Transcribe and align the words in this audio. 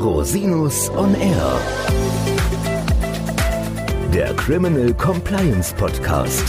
Rosinus 0.00 0.88
on 0.96 1.14
Air. 1.14 1.60
Der 4.14 4.32
Criminal 4.32 4.94
Compliance 4.94 5.74
Podcast. 5.74 6.42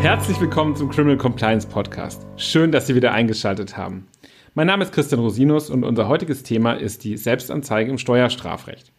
Herzlich 0.00 0.40
willkommen 0.40 0.74
zum 0.76 0.88
Criminal 0.88 1.18
Compliance 1.18 1.66
Podcast. 1.68 2.26
Schön, 2.38 2.72
dass 2.72 2.86
Sie 2.86 2.94
wieder 2.94 3.12
eingeschaltet 3.12 3.76
haben. 3.76 4.08
Mein 4.54 4.68
Name 4.68 4.84
ist 4.84 4.94
Christian 4.94 5.20
Rosinus 5.20 5.68
und 5.68 5.84
unser 5.84 6.08
heutiges 6.08 6.42
Thema 6.42 6.72
ist 6.72 7.04
die 7.04 7.18
Selbstanzeige 7.18 7.90
im 7.90 7.98
Steuerstrafrecht. 7.98 8.94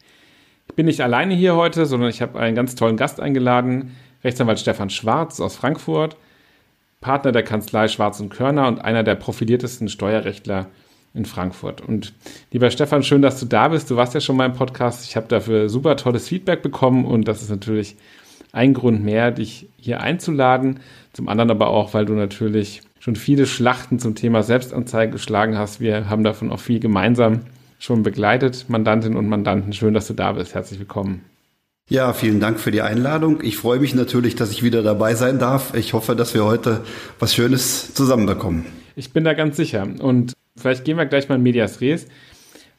Ich 0.68 0.76
bin 0.76 0.86
nicht 0.86 1.02
alleine 1.02 1.34
hier 1.34 1.56
heute, 1.56 1.88
sondern 1.88 2.12
ich 2.12 2.22
habe 2.22 2.40
einen 2.40 2.56
ganz 2.56 2.76
tollen 2.76 2.98
Gast 2.98 3.20
eingeladen, 3.20 3.96
Rechtsanwalt 4.24 4.60
Stefan 4.60 4.92
Schwarz 4.92 5.40
aus 5.40 5.56
Frankfurt, 5.56 6.16
Partner 7.02 7.32
der 7.32 7.44
Kanzlei 7.44 7.88
Schwarz 7.88 8.20
und 8.20 8.30
Körner 8.30 8.68
und 8.68 8.80
einer 8.84 9.04
der 9.04 9.16
profiliertesten 9.16 9.88
Steuerrechtler 9.90 10.68
in 11.14 11.26
Frankfurt. 11.26 11.82
Und 11.82 12.14
lieber 12.52 12.70
Stefan, 12.72 13.04
schön, 13.04 13.22
dass 13.22 13.40
du 13.40 13.46
da 13.46 13.70
bist. 13.70 13.90
Du 13.90 13.96
warst 13.96 14.14
ja 14.14 14.22
schon 14.22 14.36
mal 14.36 14.46
im 14.46 14.54
Podcast. 14.54 15.06
Ich 15.06 15.16
habe 15.16 15.28
dafür 15.28 15.70
super 15.70 15.96
tolles 15.96 16.28
Feedback 16.28 16.62
bekommen 16.62 17.06
und 17.06 17.28
das 17.28 17.42
ist 17.42 17.50
natürlich 17.50 17.96
ein 18.52 18.74
Grund 18.74 19.04
mehr, 19.04 19.32
dich 19.32 19.68
hier 19.78 20.02
einzuladen. 20.02 20.80
Zum 21.14 21.30
anderen 21.30 21.52
aber 21.52 21.68
auch, 21.68 21.94
weil 21.94 22.06
du 22.06 22.14
natürlich 22.14 22.82
schon 23.00 23.16
viele 23.16 23.46
Schlachten 23.46 24.00
zum 24.00 24.16
Thema 24.16 24.44
Selbstanzeige 24.44 25.14
geschlagen 25.14 25.58
hast. 25.58 25.80
Wir 25.80 26.10
haben 26.10 26.24
davon 26.24 26.52
auch 26.52 26.60
viel 26.60 26.80
gemeinsam 26.80 27.42
schon 27.80 28.04
begleitet, 28.04 28.66
Mandantinnen 28.68 29.18
und 29.18 29.28
Mandanten. 29.28 29.72
Schön, 29.74 29.94
dass 29.94 30.08
du 30.08 30.14
da 30.14 30.34
bist. 30.34 30.54
Herzlich 30.54 30.80
willkommen. 30.80 31.24
Ja, 31.90 32.14
vielen 32.14 32.40
Dank 32.40 32.60
für 32.60 32.70
die 32.70 32.84
Einladung. 32.84 33.40
Ich 33.42 33.58
freue 33.58 33.80
mich 33.80 33.96
natürlich, 33.96 34.36
dass 34.36 34.52
ich 34.52 34.62
wieder 34.62 34.84
dabei 34.84 35.16
sein 35.16 35.40
darf. 35.40 35.74
Ich 35.74 35.94
hoffe, 35.94 36.16
dass 36.16 36.36
wir 36.36 36.46
heute 36.46 36.84
was 37.18 37.34
Schönes 37.34 37.96
zusammenbekommen. 37.96 38.68
Ich 38.96 39.12
bin 39.12 39.24
da 39.24 39.34
ganz 39.34 39.58
sicher. 39.58 39.88
Und 40.00 40.34
vielleicht 40.56 40.86
gehen 40.86 40.98
wir 40.98 41.08
gleich 41.08 41.30
mal 41.30 41.36
in 41.36 41.42
Medias 41.42 41.82
Res. 41.82 42.06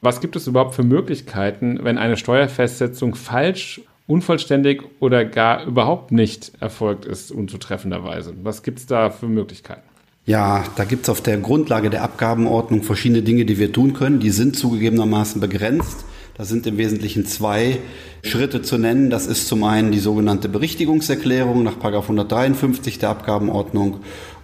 Was 0.00 0.20
gibt 0.20 0.36
es 0.36 0.46
überhaupt 0.46 0.76
für 0.76 0.84
Möglichkeiten, 0.84 1.80
wenn 1.82 1.98
eine 1.98 2.16
Steuerfestsetzung 2.16 3.16
falsch, 3.16 3.80
unvollständig 4.06 4.82
oder 5.00 5.24
gar 5.24 5.64
überhaupt 5.64 6.12
nicht 6.12 6.52
erfolgt 6.60 7.04
ist, 7.04 7.32
unzutreffenderweise? 7.32 8.32
Was 8.44 8.62
gibt 8.62 8.78
es 8.78 8.86
da 8.86 9.10
für 9.10 9.26
Möglichkeiten? 9.26 9.82
Ja, 10.24 10.62
da 10.76 10.84
gibt 10.84 11.02
es 11.02 11.08
auf 11.08 11.20
der 11.20 11.38
Grundlage 11.38 11.90
der 11.90 12.04
Abgabenordnung 12.04 12.84
verschiedene 12.84 13.22
Dinge, 13.22 13.44
die 13.44 13.58
wir 13.58 13.72
tun 13.72 13.92
können. 13.92 14.20
Die 14.20 14.30
sind 14.30 14.56
zugegebenermaßen 14.56 15.40
begrenzt. 15.40 16.04
Da 16.40 16.46
sind 16.46 16.66
im 16.66 16.78
Wesentlichen 16.78 17.26
zwei 17.26 17.80
Schritte 18.22 18.62
zu 18.62 18.78
nennen. 18.78 19.10
Das 19.10 19.26
ist 19.26 19.46
zum 19.46 19.62
einen 19.62 19.92
die 19.92 19.98
sogenannte 19.98 20.48
Berichtigungserklärung 20.48 21.62
nach 21.62 21.76
153 21.76 22.98
der 22.98 23.10
Abgabenordnung 23.10 24.00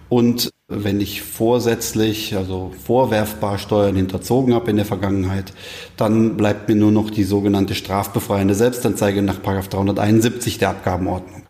und 0.07 0.51
wenn 0.67 1.01
ich 1.01 1.23
vorsätzlich, 1.23 2.35
also 2.35 2.71
vorwerfbar 2.83 3.57
Steuern 3.57 3.95
hinterzogen 3.95 4.53
habe 4.53 4.69
in 4.69 4.75
der 4.75 4.85
Vergangenheit, 4.85 5.53
dann 5.97 6.37
bleibt 6.37 6.69
mir 6.69 6.75
nur 6.75 6.91
noch 6.91 7.09
die 7.09 7.23
sogenannte 7.23 7.73
strafbefreiende 7.73 8.53
Selbstanzeige 8.53 9.23
nach 9.23 9.39
371 9.39 10.59
der 10.59 10.69
Abgabenordnung. 10.69 11.47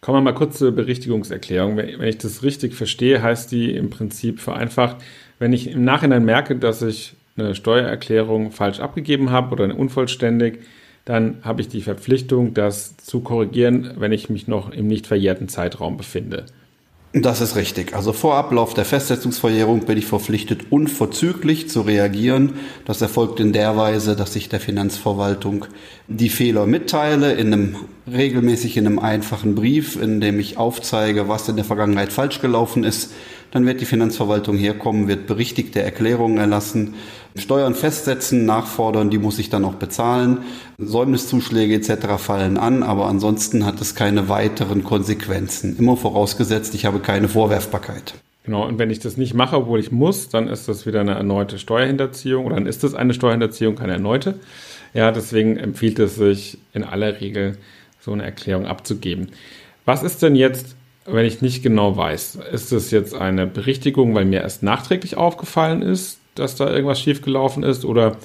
Kommen 0.00 0.16
wir 0.18 0.22
mal 0.22 0.34
kurz 0.34 0.58
zur 0.58 0.72
Berichtigungserklärung. 0.72 1.76
Wenn 1.76 2.02
ich 2.02 2.18
das 2.18 2.42
richtig 2.42 2.74
verstehe, 2.74 3.22
heißt 3.22 3.52
die 3.52 3.70
im 3.70 3.90
Prinzip 3.90 4.40
vereinfacht, 4.40 4.96
wenn 5.38 5.52
ich 5.52 5.70
im 5.70 5.84
Nachhinein 5.84 6.24
merke, 6.24 6.56
dass 6.56 6.82
ich 6.82 7.14
eine 7.36 7.54
Steuererklärung 7.54 8.50
falsch 8.50 8.80
abgegeben 8.80 9.30
habe 9.30 9.52
oder 9.52 9.76
unvollständig, 9.76 10.60
dann 11.04 11.38
habe 11.42 11.60
ich 11.60 11.68
die 11.68 11.82
Verpflichtung, 11.82 12.54
das 12.54 12.96
zu 12.96 13.20
korrigieren, 13.20 13.92
wenn 13.98 14.12
ich 14.12 14.30
mich 14.30 14.48
noch 14.48 14.70
im 14.70 14.86
nicht 14.86 15.06
verjährten 15.06 15.48
Zeitraum 15.48 15.96
befinde. 15.96 16.46
Das 17.16 17.40
ist 17.40 17.54
richtig. 17.54 17.94
Also 17.94 18.12
vor 18.12 18.34
Ablauf 18.34 18.74
der 18.74 18.84
Festsetzungsverjährung 18.84 19.86
bin 19.86 19.96
ich 19.96 20.06
verpflichtet, 20.06 20.72
unverzüglich 20.72 21.68
zu 21.68 21.82
reagieren. 21.82 22.54
Das 22.86 23.00
erfolgt 23.02 23.38
in 23.38 23.52
der 23.52 23.76
Weise, 23.76 24.16
dass 24.16 24.34
ich 24.34 24.48
der 24.48 24.58
Finanzverwaltung 24.58 25.66
die 26.08 26.28
Fehler 26.28 26.66
mitteile, 26.66 27.32
in 27.34 27.52
einem, 27.52 27.76
regelmäßig 28.10 28.76
in 28.76 28.86
einem 28.86 28.98
einfachen 28.98 29.54
Brief, 29.54 29.94
in 29.94 30.20
dem 30.20 30.40
ich 30.40 30.56
aufzeige, 30.56 31.28
was 31.28 31.48
in 31.48 31.54
der 31.54 31.64
Vergangenheit 31.64 32.12
falsch 32.12 32.40
gelaufen 32.40 32.82
ist. 32.82 33.12
Dann 33.50 33.66
wird 33.66 33.80
die 33.80 33.84
Finanzverwaltung 33.84 34.56
herkommen, 34.56 35.08
wird 35.08 35.26
berichtigte 35.26 35.80
Erklärungen 35.82 36.38
erlassen, 36.38 36.94
Steuern 37.36 37.74
festsetzen, 37.74 38.46
nachfordern, 38.46 39.10
die 39.10 39.18
muss 39.18 39.38
ich 39.38 39.50
dann 39.50 39.64
auch 39.64 39.74
bezahlen. 39.74 40.38
Säumniszuschläge 40.78 41.74
etc. 41.74 42.06
fallen 42.18 42.56
an, 42.56 42.82
aber 42.82 43.06
ansonsten 43.06 43.66
hat 43.66 43.80
es 43.80 43.94
keine 43.94 44.28
weiteren 44.28 44.84
Konsequenzen. 44.84 45.76
Immer 45.78 45.96
vorausgesetzt, 45.96 46.74
ich 46.74 46.86
habe 46.86 47.00
keine 47.00 47.28
Vorwerfbarkeit. 47.28 48.14
Genau, 48.44 48.66
und 48.66 48.78
wenn 48.78 48.90
ich 48.90 48.98
das 48.98 49.16
nicht 49.16 49.34
mache, 49.34 49.56
obwohl 49.56 49.80
ich 49.80 49.90
muss, 49.90 50.28
dann 50.28 50.48
ist 50.48 50.68
das 50.68 50.84
wieder 50.84 51.00
eine 51.00 51.14
erneute 51.14 51.58
Steuerhinterziehung 51.58 52.44
oder 52.44 52.56
dann 52.56 52.66
ist 52.66 52.84
das 52.84 52.94
eine 52.94 53.14
Steuerhinterziehung, 53.14 53.74
keine 53.74 53.94
erneute. 53.94 54.34
Ja, 54.92 55.10
deswegen 55.10 55.56
empfiehlt 55.56 55.98
es 55.98 56.16
sich 56.16 56.58
in 56.72 56.84
aller 56.84 57.20
Regel, 57.20 57.56
so 58.00 58.12
eine 58.12 58.22
Erklärung 58.22 58.66
abzugeben. 58.66 59.28
Was 59.86 60.02
ist 60.02 60.22
denn 60.22 60.36
jetzt, 60.36 60.76
wenn 61.06 61.26
ich 61.26 61.42
nicht 61.42 61.62
genau 61.62 61.96
weiß? 61.96 62.38
Ist 62.52 62.72
es 62.72 62.90
jetzt 62.90 63.14
eine 63.14 63.46
Berichtigung, 63.46 64.14
weil 64.14 64.24
mir 64.24 64.40
erst 64.40 64.62
nachträglich 64.62 65.16
aufgefallen 65.16 65.82
ist, 65.82 66.18
dass 66.34 66.56
da 66.56 66.70
irgendwas 66.70 67.00
schiefgelaufen 67.00 67.62
ist 67.62 67.84
oder 67.84 68.16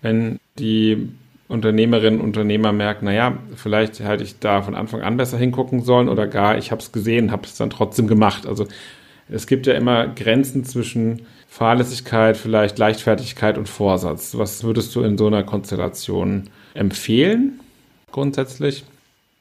wenn 0.00 0.38
die 0.58 1.08
Unternehmerinnen 1.48 2.20
und 2.20 2.28
Unternehmer 2.28 2.72
merken, 2.72 3.04
naja, 3.04 3.38
vielleicht 3.56 4.00
hätte 4.00 4.24
ich 4.24 4.38
da 4.38 4.62
von 4.62 4.74
Anfang 4.74 5.02
an 5.02 5.18
besser 5.18 5.36
hingucken 5.36 5.82
sollen 5.82 6.08
oder 6.08 6.26
gar, 6.26 6.56
ich 6.56 6.70
habe 6.70 6.80
es 6.80 6.92
gesehen, 6.92 7.30
habe 7.30 7.46
es 7.46 7.56
dann 7.56 7.70
trotzdem 7.70 8.06
gemacht. 8.06 8.46
Also 8.46 8.66
es 9.28 9.46
gibt 9.46 9.66
ja 9.66 9.74
immer 9.74 10.08
Grenzen 10.08 10.64
zwischen 10.64 11.22
Fahrlässigkeit, 11.48 12.38
vielleicht 12.38 12.78
Leichtfertigkeit 12.78 13.58
und 13.58 13.68
Vorsatz. 13.68 14.36
Was 14.38 14.64
würdest 14.64 14.94
du 14.94 15.02
in 15.02 15.18
so 15.18 15.26
einer 15.26 15.42
Konstellation 15.42 16.44
empfehlen, 16.72 17.60
grundsätzlich? 18.10 18.84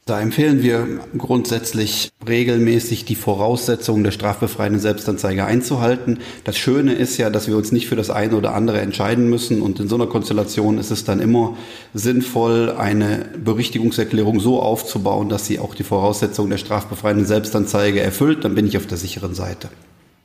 Da 0.05 0.19
empfehlen 0.19 0.63
wir 0.63 0.87
grundsätzlich 1.15 2.09
regelmäßig 2.27 3.05
die 3.05 3.15
Voraussetzungen 3.15 4.03
der 4.03 4.09
strafbefreienden 4.11 4.81
Selbstanzeige 4.81 5.45
einzuhalten. 5.45 6.17
Das 6.43 6.57
Schöne 6.57 6.93
ist 6.93 7.17
ja, 7.17 7.29
dass 7.29 7.47
wir 7.47 7.55
uns 7.55 7.71
nicht 7.71 7.87
für 7.87 7.95
das 7.95 8.09
eine 8.09 8.35
oder 8.35 8.55
andere 8.55 8.81
entscheiden 8.81 9.29
müssen 9.29 9.61
und 9.61 9.79
in 9.79 9.87
so 9.87 9.95
einer 9.95 10.07
Konstellation 10.07 10.79
ist 10.79 10.89
es 10.89 11.03
dann 11.03 11.19
immer 11.19 11.55
sinnvoll, 11.93 12.71
eine 12.71 13.29
Berichtigungserklärung 13.43 14.39
so 14.39 14.59
aufzubauen, 14.59 15.29
dass 15.29 15.45
sie 15.45 15.59
auch 15.59 15.75
die 15.75 15.83
Voraussetzungen 15.83 16.49
der 16.49 16.57
strafbefreienden 16.57 17.27
Selbstanzeige 17.27 18.01
erfüllt. 18.01 18.43
Dann 18.43 18.55
bin 18.55 18.65
ich 18.65 18.77
auf 18.77 18.87
der 18.87 18.97
sicheren 18.97 19.35
Seite. 19.35 19.69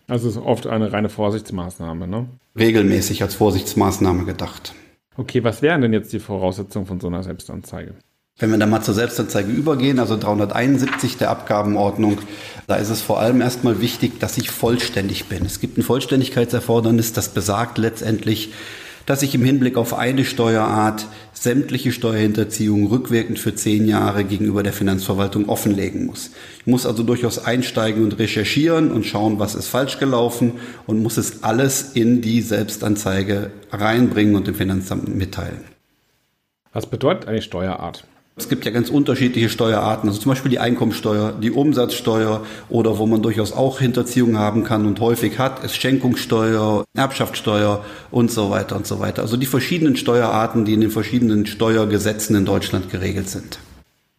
Also 0.09 0.29
es 0.29 0.37
ist 0.37 0.43
oft 0.43 0.67
eine 0.67 0.93
reine 0.93 1.11
Vorsichtsmaßnahme, 1.11 2.09
ne? 2.09 2.29
Regelmäßig 2.59 3.23
als 3.23 3.35
Vorsichtsmaßnahme 3.35 4.25
gedacht. 4.25 4.75
Okay, 5.19 5.45
was 5.45 5.61
wären 5.61 5.83
denn 5.83 5.93
jetzt 5.93 6.13
die 6.13 6.21
Voraussetzungen 6.21 6.87
von 6.87 7.01
so 7.01 7.09
einer 7.09 7.23
Selbstanzeige? 7.23 7.95
Wenn 8.39 8.51
wir 8.51 8.59
dann 8.59 8.69
mal 8.69 8.83
zur 8.83 8.93
Selbstanzeige 8.93 9.51
übergehen, 9.51 9.99
also 9.99 10.19
371 10.19 11.17
der 11.17 11.31
Abgabenordnung, 11.31 12.19
da 12.67 12.77
ist 12.77 12.91
es 12.91 13.01
vor 13.01 13.19
allem 13.19 13.41
erstmal 13.41 13.81
wichtig, 13.81 14.21
dass 14.21 14.37
ich 14.37 14.51
vollständig 14.51 15.25
bin. 15.27 15.47
Es 15.47 15.59
gibt 15.59 15.79
ein 15.79 15.83
Vollständigkeitserfordernis, 15.83 17.15
das 17.15 17.31
besagt 17.31 17.79
letztendlich, 17.79 18.53
dass 19.07 19.23
ich 19.23 19.35
im 19.35 19.43
Hinblick 19.43 19.79
auf 19.79 19.95
eine 19.95 20.27
Steuerart 20.27 21.07
sämtliche 21.33 21.93
Steuerhinterziehungen 21.93 22.89
rückwirkend 22.89 23.39
für 23.39 23.55
zehn 23.55 23.89
Jahre 23.89 24.25
gegenüber 24.25 24.63
der 24.63 24.75
Finanzverwaltung 24.75 25.49
offenlegen 25.49 26.05
muss. 26.05 26.33
Ich 26.61 26.67
muss 26.67 26.85
also 26.85 27.05
durchaus 27.05 27.39
einsteigen 27.39 28.05
und 28.05 28.19
recherchieren 28.19 28.91
und 28.91 29.07
schauen, 29.07 29.39
was 29.39 29.55
ist 29.55 29.69
falsch 29.69 29.99
gelaufen 29.99 30.55
und 30.87 31.03
muss 31.03 31.17
es 31.17 31.43
alles 31.43 31.93
in 31.95 32.21
die 32.21 32.43
Selbstanzeige 32.43 33.51
reinbringen 33.73 34.35
und 34.35 34.47
dem 34.47 34.57
Finanzamt 34.57 35.09
mitteilen. 35.09 35.65
Was 36.75 36.85
bedeutet 36.85 37.29
eine 37.29 37.41
Steuerart? 37.41 38.05
Es 38.39 38.51
gibt 38.51 38.67
ja 38.67 38.71
ganz 38.71 38.91
unterschiedliche 38.91 39.49
Steuerarten, 39.49 40.11
also 40.11 40.21
zum 40.21 40.29
Beispiel 40.29 40.51
die 40.51 40.59
Einkommensteuer, 40.59 41.33
die 41.33 41.51
Umsatzsteuer 41.51 42.45
oder 42.69 42.99
wo 42.99 43.07
man 43.07 43.23
durchaus 43.23 43.55
auch 43.55 43.79
Hinterziehung 43.79 44.37
haben 44.37 44.63
kann 44.63 44.85
und 44.85 45.01
häufig 45.01 45.39
hat, 45.39 45.65
ist 45.65 45.75
Schenkungssteuer, 45.77 46.85
Erbschaftssteuer 46.95 47.83
und 48.11 48.31
so 48.31 48.51
weiter 48.51 48.77
und 48.77 48.87
so 48.87 49.01
weiter. 49.01 49.23
Also 49.23 49.39
die 49.39 49.47
verschiedenen 49.47 49.97
Steuerarten, 49.97 50.67
die 50.67 50.75
in 50.75 50.83
den 50.83 50.91
verschiedenen 50.91 51.47
Steuergesetzen 51.47 52.37
in 52.37 52.45
Deutschland 52.45 52.91
geregelt 52.91 53.31
sind. 53.31 53.59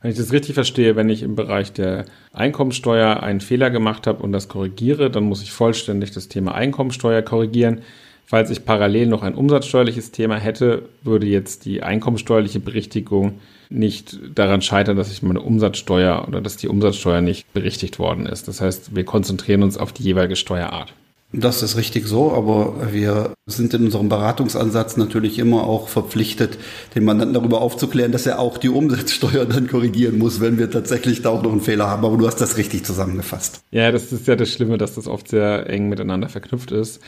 Wenn 0.02 0.10
ich 0.10 0.18
das 0.18 0.34
richtig 0.34 0.56
verstehe, 0.56 0.96
wenn 0.96 1.10
ich 1.10 1.22
im 1.22 1.36
Bereich 1.36 1.72
der 1.74 2.06
Einkommensteuer 2.34 3.22
einen 3.22 3.40
Fehler 3.40 3.70
gemacht 3.70 4.08
habe 4.08 4.24
und 4.24 4.32
das 4.32 4.48
korrigiere, 4.48 5.12
dann 5.12 5.26
muss 5.26 5.44
ich 5.44 5.52
vollständig 5.52 6.10
das 6.10 6.28
Thema 6.28 6.56
Einkommensteuer 6.56 7.22
korrigieren. 7.22 7.82
Falls 8.26 8.50
ich 8.50 8.66
parallel 8.66 9.06
noch 9.06 9.22
ein 9.22 9.36
umsatzsteuerliches 9.36 10.10
Thema 10.10 10.38
hätte, 10.38 10.90
würde 11.04 11.28
jetzt 11.28 11.66
die 11.66 11.84
einkommensteuerliche 11.84 12.60
Berichtigung 12.60 13.40
nicht 13.70 14.20
daran 14.36 14.62
scheitern, 14.62 14.98
dass 14.98 15.12
ich 15.12 15.22
meine 15.22 15.42
Umsatzsteuer 15.42 16.26
oder 16.28 16.42
dass 16.42 16.58
die 16.58 16.68
Umsatzsteuer 16.68 17.22
nicht 17.22 17.52
berichtigt 17.54 18.00
worden 18.00 18.26
ist. 18.26 18.48
Das 18.48 18.62
heißt, 18.62 18.96
wir 18.96 19.04
konzentrieren 19.04 19.64
uns 19.64 19.78
auf 19.78 19.94
die 19.94 20.04
jeweilige 20.04 20.36
Steuerart. 20.36 20.94
Das 21.34 21.62
ist 21.62 21.76
richtig 21.76 22.08
so, 22.08 22.32
aber 22.32 22.94
wir 22.94 23.34
sind 23.48 23.74
in 23.74 23.84
unserem 23.86 24.08
Beratungsansatz 24.08 24.96
natürlich 24.96 25.40
immer 25.40 25.66
auch 25.66 25.90
verpflichtet, 25.90 26.58
den 26.96 27.04
Mandanten 27.04 27.34
darüber 27.34 27.60
aufzuklären, 27.60 28.14
dass 28.14 28.26
er 28.26 28.40
auch 28.40 28.58
die 28.58 28.70
Umsatzsteuer 28.70 29.46
dann 29.46 29.68
korrigieren 29.68 30.18
muss, 30.20 30.40
wenn 30.40 30.58
wir 30.58 30.72
tatsächlich 30.72 31.24
da 31.24 31.30
auch 31.32 31.44
noch 31.44 31.52
einen 31.52 31.60
Fehler 31.60 31.88
haben. 31.90 32.06
Aber 32.06 32.16
du 32.16 32.26
hast 32.26 32.40
das 32.40 32.56
richtig 32.56 32.86
zusammengefasst. 32.86 33.60
Ja, 33.72 33.92
das 33.92 34.14
ist 34.14 34.26
ja 34.26 34.38
das 34.38 34.50
Schlimme, 34.50 34.78
dass 34.78 34.96
das 34.96 35.08
oft 35.08 35.28
sehr 35.28 35.70
eng 35.70 35.90
miteinander 35.90 36.30
verknüpft 36.30 36.72
ist. 36.72 37.02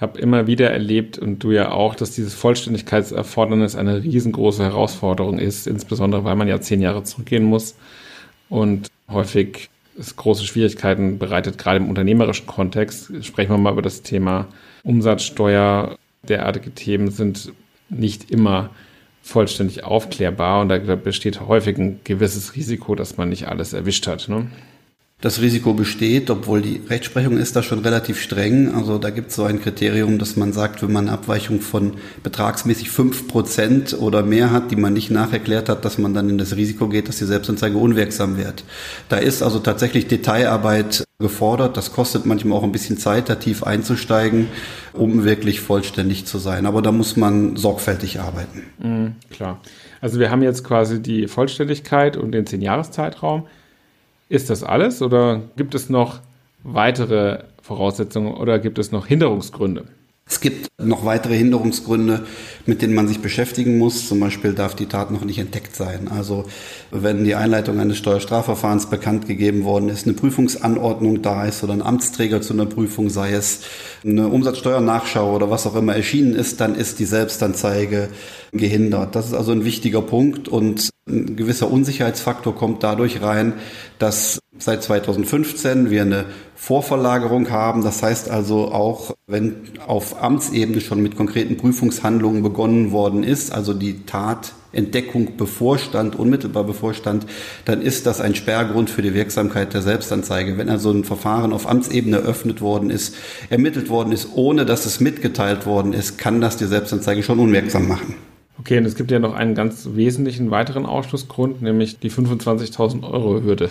Habe 0.00 0.20
immer 0.20 0.46
wieder 0.46 0.70
erlebt 0.70 1.18
und 1.18 1.42
du 1.42 1.52
ja 1.52 1.70
auch, 1.70 1.94
dass 1.94 2.10
dieses 2.10 2.34
Vollständigkeitserfordernis 2.34 3.76
eine 3.76 4.02
riesengroße 4.02 4.62
Herausforderung 4.62 5.38
ist, 5.38 5.66
insbesondere 5.66 6.24
weil 6.24 6.36
man 6.36 6.48
ja 6.48 6.60
zehn 6.60 6.82
Jahre 6.82 7.02
zurückgehen 7.02 7.44
muss 7.44 7.76
und 8.48 8.90
häufig 9.08 9.70
es 9.98 10.16
große 10.16 10.44
Schwierigkeiten 10.44 11.18
bereitet, 11.18 11.58
gerade 11.58 11.78
im 11.78 11.88
unternehmerischen 11.88 12.46
Kontext. 12.46 13.24
Sprechen 13.24 13.52
wir 13.52 13.58
mal 13.58 13.72
über 13.72 13.82
das 13.82 14.02
Thema 14.02 14.48
Umsatzsteuer. 14.82 15.96
Derartige 16.28 16.72
Themen 16.72 17.10
sind 17.10 17.52
nicht 17.88 18.30
immer 18.30 18.70
vollständig 19.22 19.84
aufklärbar 19.84 20.60
und 20.60 20.68
da 20.68 20.78
besteht 20.96 21.40
häufig 21.40 21.78
ein 21.78 22.00
gewisses 22.04 22.54
Risiko, 22.54 22.94
dass 22.94 23.16
man 23.16 23.28
nicht 23.28 23.48
alles 23.48 23.72
erwischt 23.72 24.06
hat. 24.06 24.28
Ne? 24.28 24.48
Das 25.22 25.40
Risiko 25.40 25.72
besteht, 25.72 26.28
obwohl 26.28 26.60
die 26.60 26.82
Rechtsprechung 26.90 27.38
ist 27.38 27.56
da 27.56 27.62
schon 27.62 27.78
relativ 27.78 28.20
streng. 28.20 28.74
Also 28.74 28.98
da 28.98 29.08
gibt 29.08 29.30
es 29.30 29.36
so 29.36 29.44
ein 29.44 29.62
Kriterium, 29.62 30.18
dass 30.18 30.36
man 30.36 30.52
sagt, 30.52 30.82
wenn 30.82 30.92
man 30.92 31.08
eine 31.08 31.16
Abweichung 31.16 31.62
von 31.62 31.94
betragsmäßig 32.22 32.90
fünf 32.90 33.26
Prozent 33.26 33.96
oder 33.98 34.22
mehr 34.22 34.50
hat, 34.50 34.70
die 34.70 34.76
man 34.76 34.92
nicht 34.92 35.10
nacherklärt 35.10 35.70
hat, 35.70 35.86
dass 35.86 35.96
man 35.96 36.12
dann 36.12 36.28
in 36.28 36.36
das 36.36 36.54
Risiko 36.54 36.88
geht, 36.88 37.08
dass 37.08 37.16
die 37.16 37.24
Selbstanzeige 37.24 37.78
unwirksam 37.78 38.36
wird. 38.36 38.64
Da 39.08 39.16
ist 39.16 39.42
also 39.42 39.58
tatsächlich 39.58 40.06
Detailarbeit 40.06 41.04
gefordert. 41.18 41.78
Das 41.78 41.94
kostet 41.94 42.26
manchmal 42.26 42.58
auch 42.58 42.64
ein 42.64 42.72
bisschen 42.72 42.98
Zeit, 42.98 43.30
da 43.30 43.36
tief 43.36 43.62
einzusteigen, 43.62 44.48
um 44.92 45.24
wirklich 45.24 45.60
vollständig 45.60 46.26
zu 46.26 46.36
sein. 46.36 46.66
Aber 46.66 46.82
da 46.82 46.92
muss 46.92 47.16
man 47.16 47.56
sorgfältig 47.56 48.20
arbeiten. 48.20 48.64
Mhm, 48.82 49.14
klar. 49.30 49.62
Also 50.02 50.20
wir 50.20 50.30
haben 50.30 50.42
jetzt 50.42 50.62
quasi 50.62 51.00
die 51.00 51.26
Vollständigkeit 51.26 52.18
und 52.18 52.32
den 52.32 52.44
Zehn-Jahres-Zeitraum. 52.44 53.46
Ist 54.28 54.50
das 54.50 54.64
alles 54.64 55.02
oder 55.02 55.42
gibt 55.56 55.74
es 55.74 55.88
noch 55.88 56.20
weitere 56.64 57.44
Voraussetzungen 57.62 58.34
oder 58.34 58.58
gibt 58.58 58.78
es 58.78 58.90
noch 58.90 59.06
Hinderungsgründe? 59.06 59.84
Es 60.28 60.40
gibt 60.40 60.66
noch 60.82 61.04
weitere 61.04 61.36
Hinderungsgründe, 61.36 62.26
mit 62.66 62.82
denen 62.82 62.96
man 62.96 63.06
sich 63.06 63.20
beschäftigen 63.20 63.78
muss. 63.78 64.08
Zum 64.08 64.18
Beispiel 64.18 64.54
darf 64.54 64.74
die 64.74 64.86
Tat 64.86 65.12
noch 65.12 65.24
nicht 65.24 65.38
entdeckt 65.38 65.76
sein. 65.76 66.08
Also 66.08 66.46
wenn 66.90 67.22
die 67.22 67.36
Einleitung 67.36 67.78
eines 67.78 67.98
Steuerstrafverfahrens 67.98 68.90
bekannt 68.90 69.28
gegeben 69.28 69.62
worden 69.62 69.88
ist, 69.88 70.04
eine 70.04 70.16
Prüfungsanordnung 70.16 71.22
da 71.22 71.44
ist 71.44 71.62
oder 71.62 71.74
ein 71.74 71.82
Amtsträger 71.82 72.42
zu 72.42 72.54
einer 72.54 72.66
Prüfung, 72.66 73.08
sei 73.08 73.34
es 73.34 73.60
eine 74.04 74.26
Umsatzsteuernachschau 74.26 75.32
oder 75.32 75.48
was 75.48 75.64
auch 75.68 75.76
immer 75.76 75.94
erschienen 75.94 76.34
ist, 76.34 76.60
dann 76.60 76.74
ist 76.74 76.98
die 76.98 77.04
Selbstanzeige 77.04 78.08
gehindert. 78.50 79.14
Das 79.14 79.26
ist 79.26 79.34
also 79.34 79.52
ein 79.52 79.64
wichtiger 79.64 80.02
Punkt 80.02 80.48
und 80.48 80.90
ein 81.08 81.36
gewisser 81.36 81.70
Unsicherheitsfaktor 81.70 82.54
kommt 82.54 82.82
dadurch 82.82 83.22
rein, 83.22 83.54
dass 83.98 84.40
seit 84.58 84.82
2015 84.82 85.90
wir 85.90 86.02
eine 86.02 86.24
Vorverlagerung 86.56 87.50
haben. 87.50 87.84
Das 87.84 88.02
heißt 88.02 88.30
also 88.30 88.72
auch, 88.72 89.14
wenn 89.28 89.56
auf 89.86 90.20
Amtsebene 90.20 90.80
schon 90.80 91.02
mit 91.02 91.16
konkreten 91.16 91.56
Prüfungshandlungen 91.58 92.42
begonnen 92.42 92.90
worden 92.90 93.22
ist, 93.22 93.52
also 93.52 93.72
die 93.72 94.04
Tatentdeckung 94.04 95.36
bevorstand, 95.36 96.16
unmittelbar 96.16 96.64
bevorstand, 96.64 97.26
dann 97.66 97.82
ist 97.82 98.06
das 98.06 98.20
ein 98.20 98.34
Sperrgrund 98.34 98.90
für 98.90 99.02
die 99.02 99.14
Wirksamkeit 99.14 99.74
der 99.74 99.82
Selbstanzeige. 99.82 100.58
Wenn 100.58 100.70
also 100.70 100.90
ein 100.90 101.04
Verfahren 101.04 101.52
auf 101.52 101.68
Amtsebene 101.68 102.16
eröffnet 102.16 102.60
worden 102.60 102.90
ist, 102.90 103.14
ermittelt 103.48 103.90
worden 103.90 104.10
ist, 104.10 104.30
ohne 104.34 104.66
dass 104.66 104.86
es 104.86 104.98
mitgeteilt 104.98 105.66
worden 105.66 105.92
ist, 105.92 106.18
kann 106.18 106.40
das 106.40 106.56
die 106.56 106.66
Selbstanzeige 106.66 107.22
schon 107.22 107.38
unwirksam 107.38 107.86
machen. 107.86 108.14
Okay, 108.58 108.78
und 108.78 108.86
es 108.86 108.94
gibt 108.94 109.10
ja 109.10 109.18
noch 109.18 109.34
einen 109.34 109.54
ganz 109.54 109.90
wesentlichen 109.92 110.50
weiteren 110.50 110.86
Ausschlussgrund, 110.86 111.62
nämlich 111.62 111.98
die 111.98 112.10
25.000 112.10 113.02
Euro 113.02 113.42
Hürde. 113.42 113.70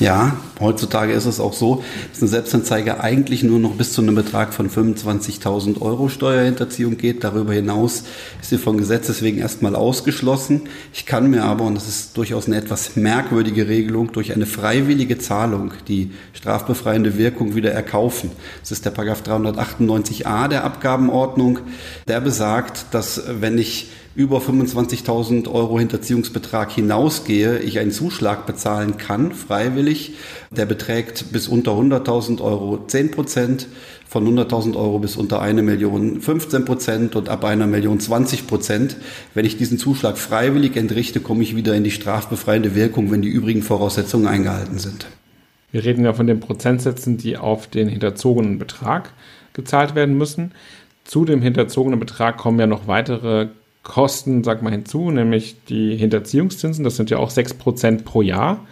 Ja, 0.00 0.38
heutzutage 0.60 1.12
ist 1.12 1.26
es 1.26 1.40
auch 1.40 1.52
so, 1.52 1.84
dass 2.10 2.22
eine 2.22 2.30
Selbstanzeige 2.30 3.00
eigentlich 3.00 3.42
nur 3.42 3.58
noch 3.58 3.72
bis 3.72 3.92
zu 3.92 4.00
einem 4.00 4.14
Betrag 4.14 4.54
von 4.54 4.70
25.000 4.70 5.82
Euro 5.82 6.08
Steuerhinterziehung 6.08 6.96
geht. 6.96 7.22
Darüber 7.22 7.52
hinaus 7.52 8.04
ist 8.40 8.48
sie 8.48 8.56
von 8.56 8.78
Gesetzes 8.78 9.20
wegen 9.20 9.36
erstmal 9.36 9.76
ausgeschlossen. 9.76 10.62
Ich 10.94 11.04
kann 11.04 11.28
mir 11.28 11.44
aber, 11.44 11.66
und 11.66 11.74
das 11.74 11.86
ist 11.86 12.16
durchaus 12.16 12.46
eine 12.46 12.56
etwas 12.56 12.96
merkwürdige 12.96 13.68
Regelung, 13.68 14.10
durch 14.12 14.32
eine 14.32 14.46
freiwillige 14.46 15.18
Zahlung 15.18 15.74
die 15.86 16.12
strafbefreiende 16.32 17.18
Wirkung 17.18 17.54
wieder 17.54 17.72
erkaufen. 17.72 18.30
Das 18.62 18.72
ist 18.72 18.86
der 18.86 18.92
Paragraph 18.92 19.20
398a 19.20 20.48
der 20.48 20.64
Abgabenordnung. 20.64 21.58
Der 22.08 22.22
besagt, 22.22 22.86
dass 22.92 23.22
wenn 23.42 23.58
ich 23.58 23.90
über 24.20 24.36
25.000 24.36 25.50
Euro 25.50 25.78
Hinterziehungsbetrag 25.78 26.70
hinausgehe, 26.70 27.58
ich 27.60 27.78
einen 27.78 27.90
Zuschlag 27.90 28.44
bezahlen 28.44 28.98
kann, 28.98 29.32
freiwillig. 29.32 30.12
Der 30.50 30.66
beträgt 30.66 31.32
bis 31.32 31.48
unter 31.48 31.72
100.000 31.72 32.42
Euro 32.42 32.84
10 32.86 33.12
Prozent, 33.12 33.68
von 34.06 34.28
100.000 34.28 34.76
Euro 34.76 34.98
bis 34.98 35.16
unter 35.16 35.40
eine 35.40 35.62
Million 35.62 36.20
15 36.20 36.66
Prozent 36.66 37.16
und 37.16 37.30
ab 37.30 37.46
einer 37.46 37.66
Million 37.66 37.98
20 37.98 38.46
Prozent. 38.46 38.96
Wenn 39.32 39.46
ich 39.46 39.56
diesen 39.56 39.78
Zuschlag 39.78 40.18
freiwillig 40.18 40.76
entrichte, 40.76 41.20
komme 41.20 41.42
ich 41.42 41.56
wieder 41.56 41.74
in 41.74 41.84
die 41.84 41.90
strafbefreiende 41.90 42.74
Wirkung, 42.74 43.10
wenn 43.10 43.22
die 43.22 43.28
übrigen 43.28 43.62
Voraussetzungen 43.62 44.26
eingehalten 44.26 44.78
sind. 44.78 45.06
Wir 45.72 45.82
reden 45.82 46.04
ja 46.04 46.12
von 46.12 46.26
den 46.26 46.40
Prozentsätzen, 46.40 47.16
die 47.16 47.38
auf 47.38 47.68
den 47.68 47.88
hinterzogenen 47.88 48.58
Betrag 48.58 49.14
gezahlt 49.54 49.94
werden 49.94 50.18
müssen. 50.18 50.52
Zu 51.04 51.24
dem 51.24 51.40
hinterzogenen 51.40 51.98
Betrag 51.98 52.36
kommen 52.36 52.60
ja 52.60 52.66
noch 52.66 52.86
weitere 52.86 53.48
Kosten, 53.90 54.44
sag 54.44 54.62
mal, 54.62 54.70
hinzu, 54.70 55.10
nämlich 55.10 55.64
die 55.64 55.96
Hinterziehungszinsen. 55.96 56.84
Das 56.84 56.94
sind 56.94 57.10
ja 57.10 57.18
auch 57.18 57.28
6% 57.28 58.04
pro 58.04 58.22
Jahr. 58.22 58.64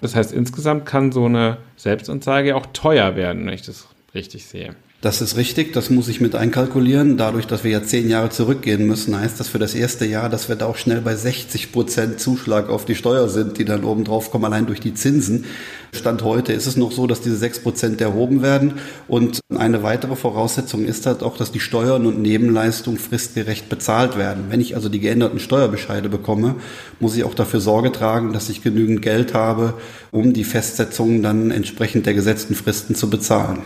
Das 0.00 0.14
heißt, 0.14 0.32
insgesamt 0.32 0.86
kann 0.86 1.10
so 1.10 1.24
eine 1.24 1.56
Selbstanzeige 1.74 2.54
auch 2.54 2.66
teuer 2.72 3.16
werden, 3.16 3.44
wenn 3.44 3.52
ich 3.52 3.62
das 3.62 3.88
richtig 4.14 4.46
sehe. 4.46 4.76
Das 5.02 5.22
ist 5.22 5.38
richtig, 5.38 5.72
das 5.72 5.88
muss 5.88 6.08
ich 6.08 6.20
mit 6.20 6.34
einkalkulieren. 6.34 7.16
Dadurch, 7.16 7.46
dass 7.46 7.64
wir 7.64 7.70
ja 7.70 7.82
zehn 7.82 8.10
Jahre 8.10 8.28
zurückgehen 8.28 8.86
müssen, 8.86 9.18
heißt 9.18 9.40
das 9.40 9.48
für 9.48 9.58
das 9.58 9.74
erste 9.74 10.04
Jahr, 10.04 10.28
dass 10.28 10.50
wir 10.50 10.56
da 10.56 10.66
auch 10.66 10.76
schnell 10.76 11.00
bei 11.00 11.16
60 11.16 11.72
Prozent 11.72 12.20
Zuschlag 12.20 12.68
auf 12.68 12.84
die 12.84 12.94
Steuer 12.94 13.30
sind, 13.30 13.56
die 13.56 13.64
dann 13.64 13.82
oben 13.82 14.04
drauf 14.04 14.30
kommen, 14.30 14.44
allein 14.44 14.66
durch 14.66 14.80
die 14.80 14.92
Zinsen. 14.92 15.46
Stand 15.94 16.22
heute 16.22 16.52
ist 16.52 16.66
es 16.66 16.76
noch 16.76 16.92
so, 16.92 17.06
dass 17.06 17.22
diese 17.22 17.36
sechs 17.36 17.60
Prozent 17.60 18.02
erhoben 18.02 18.42
werden. 18.42 18.74
Und 19.08 19.40
eine 19.56 19.82
weitere 19.82 20.16
Voraussetzung 20.16 20.84
ist 20.84 21.06
halt 21.06 21.22
auch, 21.22 21.38
dass 21.38 21.50
die 21.50 21.60
Steuern 21.60 22.04
und 22.04 22.20
Nebenleistungen 22.20 22.98
fristgerecht 22.98 23.70
bezahlt 23.70 24.18
werden. 24.18 24.48
Wenn 24.50 24.60
ich 24.60 24.74
also 24.74 24.90
die 24.90 25.00
geänderten 25.00 25.40
Steuerbescheide 25.40 26.10
bekomme, 26.10 26.56
muss 26.98 27.16
ich 27.16 27.24
auch 27.24 27.34
dafür 27.34 27.60
Sorge 27.60 27.90
tragen, 27.90 28.34
dass 28.34 28.50
ich 28.50 28.62
genügend 28.62 29.00
Geld 29.00 29.32
habe, 29.32 29.72
um 30.10 30.34
die 30.34 30.44
Festsetzungen 30.44 31.22
dann 31.22 31.50
entsprechend 31.50 32.04
der 32.04 32.12
gesetzten 32.12 32.54
Fristen 32.54 32.94
zu 32.94 33.08
bezahlen. 33.08 33.60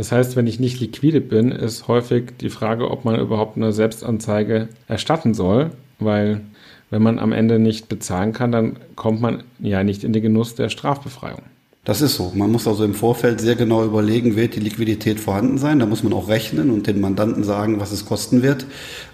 Das 0.00 0.12
heißt, 0.12 0.34
wenn 0.34 0.46
ich 0.46 0.58
nicht 0.58 0.80
liquide 0.80 1.20
bin, 1.20 1.52
ist 1.52 1.86
häufig 1.86 2.30
die 2.40 2.48
Frage, 2.48 2.90
ob 2.90 3.04
man 3.04 3.20
überhaupt 3.20 3.58
eine 3.58 3.70
Selbstanzeige 3.70 4.70
erstatten 4.88 5.34
soll, 5.34 5.72
weil 5.98 6.40
wenn 6.88 7.02
man 7.02 7.18
am 7.18 7.32
Ende 7.32 7.58
nicht 7.58 7.90
bezahlen 7.90 8.32
kann, 8.32 8.50
dann 8.50 8.76
kommt 8.96 9.20
man 9.20 9.42
ja 9.58 9.84
nicht 9.84 10.02
in 10.02 10.14
den 10.14 10.22
Genuss 10.22 10.54
der 10.54 10.70
Strafbefreiung. 10.70 11.42
Das 11.84 12.00
ist 12.00 12.14
so. 12.14 12.32
Man 12.34 12.50
muss 12.50 12.66
also 12.66 12.82
im 12.82 12.94
Vorfeld 12.94 13.42
sehr 13.42 13.56
genau 13.56 13.84
überlegen, 13.84 14.36
wird 14.36 14.56
die 14.56 14.60
Liquidität 14.60 15.20
vorhanden 15.20 15.58
sein. 15.58 15.78
Da 15.78 15.84
muss 15.84 16.02
man 16.02 16.14
auch 16.14 16.28
rechnen 16.28 16.70
und 16.70 16.86
den 16.86 17.02
Mandanten 17.02 17.44
sagen, 17.44 17.78
was 17.78 17.92
es 17.92 18.06
kosten 18.06 18.42
wird. 18.42 18.64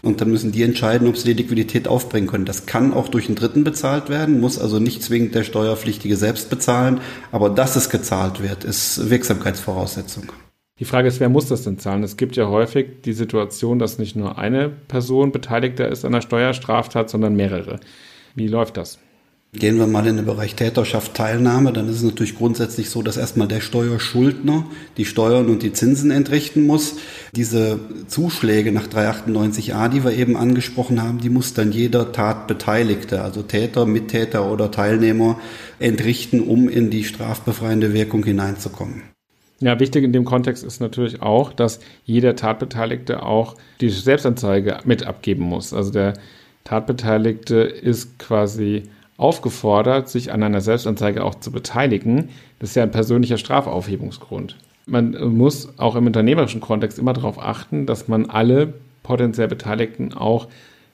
Und 0.03 0.21
dann 0.21 0.31
müssen 0.31 0.53
die 0.53 0.63
entscheiden, 0.63 1.09
ob 1.09 1.17
sie 1.17 1.35
die 1.35 1.43
Liquidität 1.43 1.89
aufbringen 1.89 2.29
können. 2.29 2.45
Das 2.45 2.67
kann 2.67 2.95
auch 2.95 3.09
durch 3.09 3.27
einen 3.27 3.35
Dritten 3.35 3.65
bezahlt 3.65 4.09
werden, 4.09 4.41
muss 4.41 4.57
also 4.57 4.79
nicht 4.79 5.03
zwingend 5.03 5.35
der 5.35 5.43
Steuerpflichtige 5.43 6.17
selbst 6.17 6.49
bezahlen. 6.49 7.01
Aber 7.33 7.51
dass 7.51 7.75
es 7.75 7.91
gezahlt 7.91 8.41
wird, 8.41 8.63
ist 8.63 9.11
Wirksamkeitsvoraussetzung. 9.11 10.31
Die 10.79 10.85
Frage 10.85 11.09
ist, 11.09 11.21
wer 11.21 11.31
muss 11.31 11.47
das 11.47 11.65
denn 11.65 11.79
zahlen? 11.79 12.03
Es 12.03 12.19
gibt 12.19 12.37
ja 12.37 12.49
häufig 12.49 13.01
die 13.07 13.15
Situation, 13.15 13.79
dass 13.79 13.99
nicht 13.99 14.15
nur 14.15 14.37
eine 14.37 14.69
Person 14.69 15.33
Beteiligter 15.33 15.89
ist 15.89 16.05
an 16.05 16.13
der 16.13 16.21
Steuerstraftat, 16.21 17.09
sondern 17.09 17.35
mehrere. 17.35 17.81
Wie 18.35 18.47
läuft 18.47 18.77
das? 18.77 18.99
Gehen 19.55 19.79
wir 19.79 19.87
mal 19.87 20.07
in 20.07 20.17
den 20.17 20.27
Bereich 20.27 20.55
Täterschaft 20.55 21.15
Teilnahme, 21.15 21.73
dann 21.73 21.89
ist 21.89 21.97
es 21.97 22.03
natürlich 22.03 22.37
grundsätzlich 22.37 22.91
so, 22.91 23.01
dass 23.01 23.17
erstmal 23.17 23.49
der 23.49 23.63
Steuerschuldner 23.63 24.67
die 24.99 25.07
Steuern 25.07 25.47
und 25.47 25.63
die 25.63 25.73
Zinsen 25.73 26.11
entrichten 26.11 26.67
muss. 26.67 26.97
Diese 27.35 27.81
Zuschläge 28.07 28.71
nach 28.71 28.87
398a, 28.87 29.89
die 29.89 30.05
wir 30.05 30.13
eben 30.13 30.37
angesprochen 30.37 31.03
haben, 31.03 31.21
die 31.21 31.31
muss 31.31 31.55
dann 31.55 31.73
jeder 31.73 32.13
Tatbeteiligte, 32.13 33.23
also 33.23 33.41
Täter, 33.41 33.87
Mittäter 33.87 34.51
oder 34.53 34.71
Teilnehmer 34.71 35.41
entrichten, 35.79 36.41
um 36.41 36.69
in 36.69 36.91
die 36.91 37.05
strafbefreiende 37.05 37.95
Wirkung 37.95 38.25
hineinzukommen. 38.25 39.16
Ja, 39.61 39.81
wichtig 39.81 40.05
in 40.05 40.13
dem 40.13 40.25
Kontext 40.25 40.65
ist 40.65 40.81
natürlich 40.81 41.23
auch, 41.23 41.53
dass 41.53 41.81
jeder 42.05 42.37
Tatbeteiligte 42.37 43.23
auch 43.23 43.57
die 43.81 43.89
Selbstanzeige 43.89 44.79
mit 44.85 45.07
abgeben 45.07 45.45
muss. 45.45 45.73
Also 45.73 45.91
der 45.91 46.13
Tatbeteiligte 46.65 47.57
ist 47.57 48.19
quasi 48.19 48.83
aufgefordert, 49.17 50.11
sich 50.11 50.31
an 50.31 50.43
einer 50.43 50.61
Selbstanzeige 50.61 51.25
auch 51.25 51.37
zu 51.37 51.51
beteiligen. 51.51 52.29
Das 52.59 52.71
ist 52.71 52.75
ja 52.75 52.83
ein 52.83 52.91
persönlicher 52.91 53.39
Strafaufhebungsgrund. 53.39 54.57
Man 54.85 55.13
muss 55.37 55.79
auch 55.79 55.97
im 55.97 56.07
unternehmerischen 56.07 56.61
Kontext 56.61 56.99
immer 56.99 57.15
darauf 57.15 57.39
achten, 57.39 57.87
dass 57.87 58.09
man 58.09 58.27
alle 58.27 58.75
potenziell 59.03 59.49
Beteiligten 59.49 60.13
auch 60.13 60.49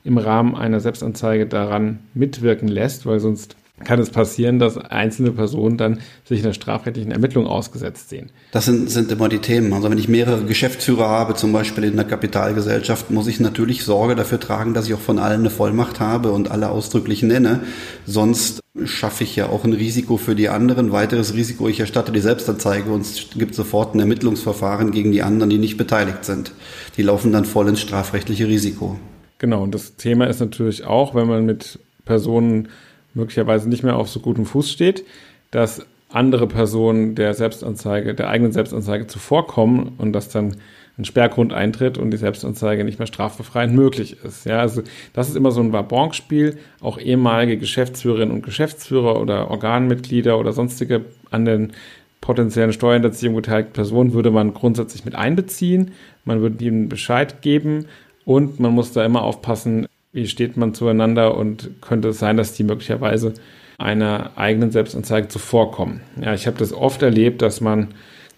im 0.04 0.18
Rahmen 0.18 0.54
einer 0.54 0.80
Selbstanzeige 0.80 1.46
daran 1.46 1.98
mitwirken 2.14 2.68
lässt, 2.68 3.06
weil 3.06 3.18
sonst 3.18 3.56
kann 3.84 4.00
es 4.00 4.10
passieren, 4.10 4.58
dass 4.58 4.76
einzelne 4.76 5.32
Personen 5.32 5.76
dann 5.76 6.00
sich 6.24 6.38
in 6.38 6.44
der 6.44 6.52
strafrechtlichen 6.52 7.12
Ermittlung 7.12 7.46
ausgesetzt 7.46 8.08
sehen. 8.08 8.30
Das 8.52 8.66
sind, 8.66 8.90
sind 8.90 9.10
immer 9.12 9.28
die 9.28 9.38
Themen. 9.38 9.72
Also 9.72 9.90
wenn 9.90 9.98
ich 9.98 10.08
mehrere 10.08 10.44
Geschäftsführer 10.44 11.08
habe, 11.08 11.34
zum 11.34 11.52
Beispiel 11.52 11.84
in 11.84 11.92
einer 11.92 12.04
Kapitalgesellschaft, 12.04 13.10
muss 13.10 13.26
ich 13.26 13.40
natürlich 13.40 13.84
Sorge 13.84 14.14
dafür 14.14 14.40
tragen, 14.40 14.74
dass 14.74 14.86
ich 14.86 14.94
auch 14.94 15.00
von 15.00 15.18
allen 15.18 15.40
eine 15.40 15.50
Vollmacht 15.50 16.00
habe 16.00 16.32
und 16.32 16.50
alle 16.50 16.70
ausdrücklich 16.70 17.22
nenne. 17.22 17.60
Sonst 18.06 18.60
schaffe 18.84 19.24
ich 19.24 19.36
ja 19.36 19.48
auch 19.48 19.64
ein 19.64 19.72
Risiko 19.72 20.16
für 20.16 20.34
die 20.34 20.48
anderen. 20.48 20.92
Weiteres 20.92 21.34
Risiko, 21.34 21.68
ich 21.68 21.80
erstatte 21.80 22.12
die 22.12 22.20
Selbstanzeige 22.20 22.90
und 22.90 23.02
es 23.02 23.26
gibt 23.36 23.54
sofort 23.54 23.94
ein 23.94 24.00
Ermittlungsverfahren 24.00 24.92
gegen 24.92 25.12
die 25.12 25.22
anderen, 25.22 25.50
die 25.50 25.58
nicht 25.58 25.76
beteiligt 25.76 26.24
sind. 26.24 26.52
Die 26.96 27.02
laufen 27.02 27.32
dann 27.32 27.44
voll 27.44 27.68
ins 27.68 27.80
strafrechtliche 27.80 28.48
Risiko. 28.48 28.98
Genau, 29.38 29.62
und 29.62 29.74
das 29.74 29.96
Thema 29.96 30.26
ist 30.26 30.40
natürlich 30.40 30.84
auch, 30.84 31.14
wenn 31.14 31.26
man 31.26 31.44
mit 31.44 31.80
Personen 32.04 32.68
möglicherweise 33.14 33.68
nicht 33.68 33.82
mehr 33.82 33.96
auf 33.96 34.08
so 34.08 34.20
gutem 34.20 34.46
Fuß 34.46 34.70
steht, 34.70 35.04
dass 35.50 35.86
andere 36.08 36.46
Personen 36.46 37.14
der 37.14 37.34
Selbstanzeige, 37.34 38.14
der 38.14 38.28
eigenen 38.28 38.52
Selbstanzeige 38.52 39.06
zuvorkommen 39.06 39.92
und 39.98 40.12
dass 40.12 40.28
dann 40.28 40.56
ein 40.98 41.04
Sperrgrund 41.06 41.54
eintritt 41.54 41.96
und 41.96 42.10
die 42.10 42.18
Selbstanzeige 42.18 42.84
nicht 42.84 42.98
mehr 42.98 43.06
strafbefreiend 43.06 43.74
möglich 43.74 44.18
ist. 44.22 44.44
Ja, 44.44 44.60
also 44.60 44.82
das 45.14 45.28
ist 45.28 45.36
immer 45.36 45.50
so 45.50 45.62
ein 45.62 45.72
Wabonk-Spiel. 45.72 46.58
Auch 46.80 46.98
ehemalige 46.98 47.56
Geschäftsführerinnen 47.56 48.34
und 48.34 48.42
Geschäftsführer 48.42 49.18
oder 49.20 49.50
Organmitglieder 49.50 50.38
oder 50.38 50.52
sonstige 50.52 51.06
an 51.30 51.46
den 51.46 51.72
potenziellen 52.20 52.72
Steuerhinterziehung 52.72 53.34
beteiligten 53.34 53.72
Personen 53.72 54.12
würde 54.12 54.30
man 54.30 54.52
grundsätzlich 54.52 55.04
mit 55.04 55.14
einbeziehen. 55.14 55.92
Man 56.24 56.42
würde 56.42 56.62
ihnen 56.62 56.88
Bescheid 56.88 57.40
geben 57.40 57.86
und 58.24 58.60
man 58.60 58.72
muss 58.72 58.92
da 58.92 59.04
immer 59.04 59.22
aufpassen, 59.22 59.86
wie 60.12 60.26
steht 60.26 60.56
man 60.56 60.74
zueinander 60.74 61.36
und 61.36 61.70
könnte 61.80 62.08
es 62.08 62.18
sein, 62.18 62.36
dass 62.36 62.52
die 62.52 62.64
möglicherweise 62.64 63.34
einer 63.78 64.32
eigenen 64.36 64.70
Selbstanzeige 64.70 65.28
zuvorkommen. 65.28 66.02
Ja, 66.20 66.34
ich 66.34 66.46
habe 66.46 66.58
das 66.58 66.72
oft 66.72 67.02
erlebt, 67.02 67.42
dass 67.42 67.60
man 67.60 67.88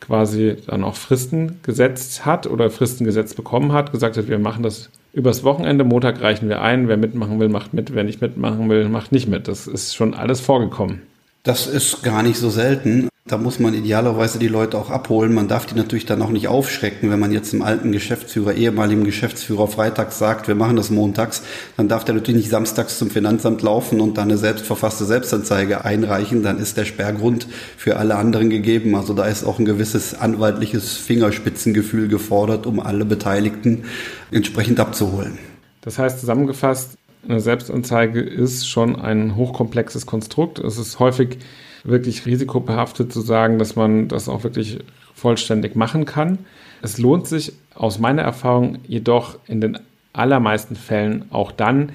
quasi 0.01 0.57
dann 0.67 0.85
auch 0.85 0.97
Fristen 0.97 1.61
gesetzt 1.63 2.25
hat 2.25 2.47
oder 2.47 2.71
Fristen 2.71 3.05
gesetzt 3.05 3.37
bekommen 3.37 3.73
hat, 3.73 3.93
gesagt 3.93 4.17
hat, 4.17 4.29
wir 4.29 4.39
machen 4.39 4.63
das 4.63 4.91
übers 5.13 5.45
Wochenende, 5.45 5.85
Montag 5.85 6.21
reichen 6.21 6.49
wir 6.49 6.61
ein, 6.61 6.89
wer 6.89 6.97
mitmachen 6.97 7.39
will, 7.41 7.49
macht 7.49 7.73
mit, 7.73 7.95
wer 7.95 8.05
nicht 8.05 8.21
mitmachen 8.21 8.69
will, 8.69 8.89
macht 8.89 9.13
nicht 9.13 9.29
mit. 9.29 9.49
Das 9.49 9.67
ist 9.67 9.95
schon 9.95 10.15
alles 10.15 10.41
vorgekommen. 10.41 11.03
Das 11.43 11.67
ist 11.67 12.03
gar 12.03 12.23
nicht 12.23 12.39
so 12.39 12.51
selten. 12.51 13.09
Da 13.27 13.39
muss 13.39 13.59
man 13.59 13.73
idealerweise 13.73 14.39
die 14.39 14.49
Leute 14.49 14.77
auch 14.77 14.91
abholen. 14.91 15.33
Man 15.33 15.49
darf 15.49 15.65
die 15.65 15.75
natürlich 15.75 16.05
dann 16.05 16.21
auch 16.21 16.29
nicht 16.29 16.47
aufschrecken, 16.47 17.11
wenn 17.11 17.19
man 17.19 17.33
jetzt 17.33 17.55
dem 17.55 17.63
alten 17.63 17.91
Geschäftsführer, 17.91 18.53
ehemaligen 18.53 19.03
Geschäftsführer 19.03 19.67
freitags 19.67 20.19
sagt, 20.19 20.47
wir 20.47 20.55
machen 20.55 20.77
das 20.77 20.91
montags, 20.91 21.43
dann 21.79 21.89
darf 21.89 22.05
der 22.05 22.17
natürlich 22.17 22.43
nicht 22.43 22.51
samstags 22.51 22.99
zum 22.99 23.09
Finanzamt 23.09 23.63
laufen 23.63 24.03
und 24.03 24.19
dann 24.19 24.29
eine 24.29 24.37
selbstverfasste 24.37 25.07
Selbstanzeige 25.07 25.87
einreichen. 25.87 26.43
Dann 26.43 26.59
ist 26.59 26.77
der 26.77 26.85
Sperrgrund 26.85 27.49
für 27.79 27.97
alle 27.97 28.17
anderen 28.17 28.51
gegeben. 28.51 28.95
Also 28.95 29.15
da 29.15 29.25
ist 29.25 29.45
auch 29.45 29.59
ein 29.59 29.65
gewisses 29.65 30.13
anwaltliches 30.13 30.99
Fingerspitzengefühl 30.99 32.09
gefordert, 32.09 32.67
um 32.67 32.79
alle 32.79 33.07
Beteiligten 33.07 33.85
entsprechend 34.33 34.81
abzuholen. 34.81 35.39
Das 35.81 35.99
heißt 35.99 36.21
zusammengefasst, 36.21 36.99
eine 37.27 37.41
Selbstanzeige 37.41 38.21
ist 38.21 38.69
schon 38.69 38.97
ein 38.97 39.35
hochkomplexes 39.35 40.05
Konstrukt. 40.05 40.59
Es 40.59 40.77
ist 40.77 40.99
häufig 40.99 41.39
wirklich 41.85 42.27
risikobehaftet 42.27 43.13
zu 43.13 43.21
sagen, 43.21 43.59
dass 43.59 43.77
man 43.77 44.09
das 44.09 44.29
auch 44.29 44.43
wirklich 44.43 44.81
vollständig 45.15 45.77
machen 45.77 46.07
kann. 46.07 46.39
Es 46.83 46.99
lohnt 46.99 47.29
sich 47.29 47.53
aus 47.75 47.99
meiner 47.99 48.23
Erfahrung 48.23 48.79
jedoch 48.87 49.39
in 49.47 49.61
den 49.61 49.79
allermeisten 50.13 50.77
Fällen 50.77 51.27
auch 51.31 51.53
dann, 51.53 51.93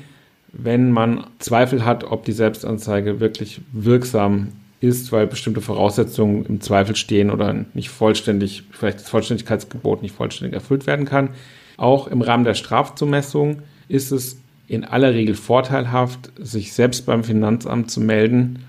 wenn 0.51 0.91
man 0.91 1.25
Zweifel 1.39 1.86
hat, 1.86 2.03
ob 2.03 2.25
die 2.25 2.31
Selbstanzeige 2.31 3.19
wirklich 3.19 3.62
wirksam 3.72 4.50
ist, 4.81 5.12
weil 5.12 5.27
bestimmte 5.27 5.62
Voraussetzungen 5.62 6.46
im 6.46 6.62
Zweifel 6.62 6.96
stehen 6.96 7.29
oder 7.29 7.65
nicht 7.74 7.89
vollständig, 7.89 8.63
vielleicht 8.72 9.00
das 9.00 9.10
Vollständigkeitsgebot 9.10 10.01
nicht 10.01 10.15
vollständig 10.15 10.53
erfüllt 10.53 10.88
werden 10.88 11.05
kann. 11.05 11.29
Auch 11.77 12.08
im 12.08 12.22
Rahmen 12.22 12.46
der 12.46 12.55
Strafzumessung 12.55 13.62
ist 13.88 14.12
es 14.12 14.39
in 14.67 14.86
aller 14.86 15.13
Regel 15.13 15.36
vorteilhaft, 15.36 16.31
sich 16.38 16.74
selbst 16.74 17.05
beim 17.05 17.24
Finanzamt 17.24 17.91
zu 17.91 18.01
melden 18.01 18.63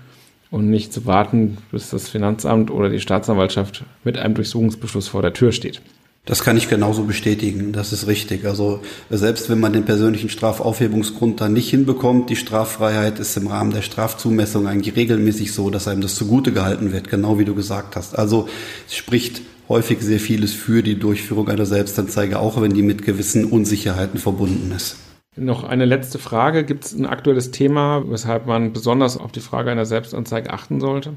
und 0.51 0.69
nicht 0.69 0.93
zu 0.93 1.05
warten, 1.05 1.57
bis 1.71 1.89
das 1.89 2.09
Finanzamt 2.09 2.69
oder 2.69 2.89
die 2.89 2.99
Staatsanwaltschaft 2.99 3.83
mit 4.03 4.17
einem 4.17 4.35
Durchsuchungsbeschluss 4.35 5.07
vor 5.07 5.21
der 5.23 5.33
Tür 5.33 5.51
steht. 5.51 5.81
Das 6.25 6.43
kann 6.43 6.55
ich 6.55 6.69
genauso 6.69 7.05
bestätigen, 7.05 7.71
das 7.71 7.91
ist 7.93 8.05
richtig. 8.05 8.45
Also 8.45 8.81
selbst 9.09 9.49
wenn 9.49 9.59
man 9.59 9.73
den 9.73 9.85
persönlichen 9.85 10.29
Strafaufhebungsgrund 10.29 11.41
dann 11.41 11.53
nicht 11.53 11.71
hinbekommt, 11.71 12.29
die 12.29 12.35
Straffreiheit 12.35 13.17
ist 13.17 13.35
im 13.37 13.47
Rahmen 13.47 13.71
der 13.71 13.81
Strafzumessung 13.81 14.67
eigentlich 14.67 14.95
regelmäßig 14.95 15.51
so, 15.51 15.71
dass 15.71 15.87
einem 15.87 16.01
das 16.01 16.13
zugute 16.13 16.51
gehalten 16.51 16.91
wird, 16.91 17.09
genau 17.09 17.39
wie 17.39 17.45
du 17.45 17.55
gesagt 17.55 17.95
hast. 17.95 18.19
Also 18.19 18.47
es 18.87 18.95
spricht 18.95 19.41
häufig 19.67 20.01
sehr 20.01 20.19
vieles 20.19 20.53
für 20.53 20.83
die 20.83 20.99
Durchführung 20.99 21.49
einer 21.49 21.65
Selbstanzeige, 21.65 22.37
auch 22.37 22.61
wenn 22.61 22.73
die 22.73 22.83
mit 22.83 23.01
gewissen 23.01 23.45
Unsicherheiten 23.45 24.19
verbunden 24.19 24.71
ist. 24.75 24.97
Noch 25.37 25.63
eine 25.63 25.85
letzte 25.85 26.19
Frage. 26.19 26.65
Gibt 26.65 26.83
es 26.85 26.93
ein 26.93 27.05
aktuelles 27.05 27.51
Thema, 27.51 28.03
weshalb 28.07 28.47
man 28.47 28.73
besonders 28.73 29.15
auf 29.17 29.31
die 29.31 29.39
Frage 29.39 29.71
einer 29.71 29.85
Selbstanzeige 29.85 30.51
achten 30.51 30.81
sollte? 30.81 31.13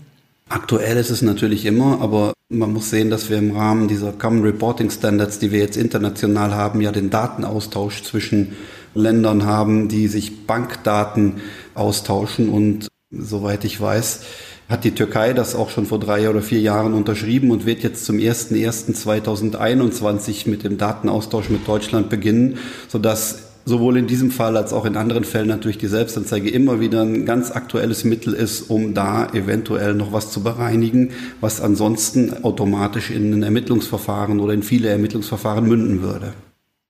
Aktuell 0.49 0.97
ist 0.99 1.11
es 1.11 1.23
natürlich 1.23 1.67
immer, 1.67 2.01
aber 2.01 2.33
man 2.49 2.73
muss 2.73 2.91
sehen, 2.91 3.11
dass 3.11 3.29
wir 3.29 3.39
im 3.39 3.57
Rahmen 3.57 3.89
dieser 3.89 4.13
Common 4.13 4.43
Reporting 4.43 4.91
Standards, 4.91 5.41
die 5.41 5.51
wir 5.51 5.59
jetzt 5.59 5.77
international 5.77 6.55
haben, 6.55 6.81
ja 6.81 6.93
den 6.93 7.11
Datenaustausch 7.11 8.05
zwischen 8.05 8.55
Ländern 8.95 9.47
haben, 9.47 9.89
die 9.89 10.07
sich 10.07 10.47
Bankdaten 10.47 11.41
austauschen. 11.75 12.51
Und 12.51 12.87
soweit 13.11 13.65
ich 13.65 13.81
weiß, 13.81 14.21
hat 14.69 14.85
die 14.85 14.95
Türkei 14.95 15.33
das 15.33 15.57
auch 15.57 15.71
schon 15.71 15.87
vor 15.87 15.99
drei 15.99 16.31
oder 16.31 16.41
vier 16.41 16.61
Jahren 16.61 16.95
unterschrieben 16.95 17.51
und 17.51 17.67
wird 17.67 17.83
jetzt 17.83 18.05
zum 18.05 18.19
01.01.2021 18.19 20.49
mit 20.49 20.63
dem 20.63 20.79
Datenaustausch 20.79 21.51
mit 21.51 21.67
Deutschland 21.67 22.11
beginnen, 22.11 22.59
sodass 22.87 23.54
sowohl 23.65 23.97
in 23.97 24.07
diesem 24.07 24.31
Fall 24.31 24.57
als 24.57 24.73
auch 24.73 24.85
in 24.85 24.97
anderen 24.97 25.25
Fällen 25.25 25.49
natürlich 25.49 25.79
die 25.79 25.87
Selbstanzeige 25.87 26.51
immer 26.51 26.81
wieder 26.81 27.03
ein 27.03 27.25
ganz 27.25 27.51
aktuelles 27.51 28.05
Mittel 28.05 28.35
ist, 28.35 28.71
um 28.71 28.95
da 28.95 29.27
eventuell 29.33 29.95
noch 29.95 30.13
was 30.13 30.31
zu 30.31 30.43
bereinigen, 30.43 31.13
was 31.41 31.61
ansonsten 31.61 32.45
automatisch 32.45 33.11
in 33.11 33.33
ein 33.33 33.43
Ermittlungsverfahren 33.43 34.41
oder 34.41 34.53
in 34.53 34.63
viele 34.63 34.89
Ermittlungsverfahren 34.89 35.67
münden 35.67 36.03
würde. 36.03 36.35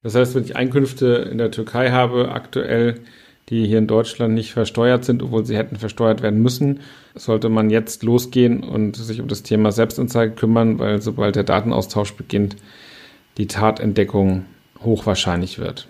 Das 0.03 0.15
heißt, 0.15 0.35
wenn 0.35 0.45
ich 0.45 0.57
Einkünfte 0.57 1.29
in 1.31 1.39
der 1.39 1.51
Türkei 1.51 1.91
habe, 1.91 2.33
aktuell, 2.33 3.01
die 3.49 3.67
hier 3.67 3.79
in 3.79 3.87
Deutschland 3.87 4.35
nicht 4.35 4.53
versteuert 4.53 5.05
sind, 5.05 5.23
obwohl 5.23 5.45
sie 5.45 5.57
hätten 5.57 5.77
versteuert 5.77 6.23
werden 6.23 6.43
müssen, 6.43 6.81
sollte 7.15 7.49
man 7.49 7.71
jetzt 7.71 8.03
losgehen 8.03 8.65
und 8.65 8.97
sich 8.97 9.21
um 9.21 9.29
das 9.29 9.43
Thema 9.43 9.71
Selbstanzeige 9.71 10.35
kümmern, 10.35 10.79
weil 10.79 11.01
sobald 11.01 11.37
der 11.37 11.45
Datenaustausch 11.45 12.15
beginnt, 12.15 12.57
die 13.39 13.47
Tatentdeckung 13.47 14.47
hochwahrscheinlich 14.83 15.59
wird. 15.59 15.89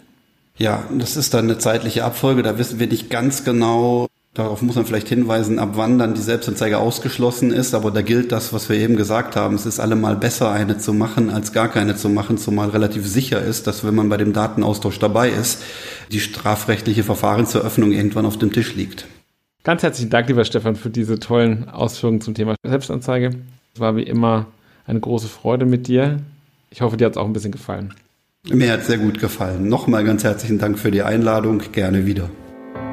Ja, 0.59 0.85
das 0.97 1.17
ist 1.17 1.35
dann 1.35 1.47
eine 1.47 1.59
zeitliche 1.59 2.05
Abfolge. 2.05 2.43
Da 2.43 2.59
wissen 2.59 2.79
wir 2.79 2.87
nicht 2.87 3.11
ganz 3.11 3.45
genau, 3.45 4.07
darauf 4.35 4.63
muss 4.63 4.77
man 4.77 4.87
vielleicht 4.87 5.09
hinweisen, 5.09 5.59
ab 5.59 5.71
wann 5.75 5.99
dann 5.99 6.15
die 6.15 6.21
Selbstanzeige 6.21 6.79
ausgeschlossen 6.79 7.53
ist. 7.53 7.75
Aber 7.75 7.91
da 7.91 8.03
gilt 8.03 8.31
das, 8.31 8.53
was 8.53 8.69
wir 8.69 8.77
eben 8.77 8.97
gesagt 8.97 9.35
haben. 9.35 9.57
Es 9.57 9.67
ist 9.67 9.81
allemal 9.81 10.17
besser, 10.17 10.53
eine 10.53 10.79
zu 10.79 10.93
machen, 10.93 11.31
als 11.31 11.53
gar 11.53 11.69
keine 11.69 11.97
zu 11.97 12.09
machen, 12.09 12.39
zumal 12.39 12.69
relativ 12.71 13.07
sicher 13.07 13.43
ist, 13.43 13.67
dass 13.67 13.85
wenn 13.85 13.95
man 13.95 14.09
bei 14.09 14.17
dem 14.17 14.33
Datenaustausch 14.33 14.99
dabei 15.01 15.31
ist, 15.31 15.63
die 16.13 16.21
strafrechtliche 16.21 17.03
Verfahrenseröffnung 17.03 17.91
irgendwann 17.91 18.27
auf 18.27 18.39
dem 18.39 18.53
Tisch 18.53 18.75
liegt. 18.75 19.07
Ganz 19.65 19.83
herzlichen 19.83 20.11
Dank, 20.11 20.29
lieber 20.29 20.45
Stefan, 20.45 20.77
für 20.77 20.91
diese 20.91 21.19
tollen 21.19 21.69
Ausführungen 21.71 22.21
zum 22.21 22.35
Thema 22.35 22.55
Selbstanzeige. 22.65 23.31
Es 23.75 23.81
war 23.81 23.97
wie 23.97 24.03
immer 24.03 24.47
eine 24.87 25.01
große 25.01 25.27
Freude 25.27 25.65
mit 25.65 25.89
dir. 25.89 26.21
Ich 26.71 26.83
hoffe, 26.83 26.97
dir 26.97 27.07
hat 27.07 27.15
es 27.15 27.17
auch 27.17 27.25
ein 27.25 27.33
bisschen 27.33 27.53
gefallen. 27.53 27.95
Mir 28.51 28.73
hat 28.73 28.85
sehr 28.85 28.99
gut 28.99 29.21
gefallen. 29.21 29.69
Nochmal 29.69 30.05
ganz 30.05 30.23
herzlichen 30.23 30.59
Dank 30.59 30.79
für 30.79 30.91
die 30.91 31.03
Einladung. 31.03 31.63
Gerne 31.73 32.05
wieder. 32.05 32.29